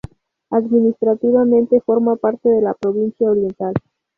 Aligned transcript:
Administrativamente 0.49 1.79
forma 1.81 2.15
parte 2.15 2.49
de 2.49 2.63
la 2.63 2.73
provincia 2.73 3.29
Oriental. 3.29 3.75